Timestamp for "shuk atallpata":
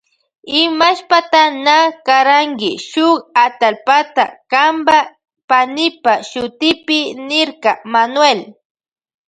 2.89-4.23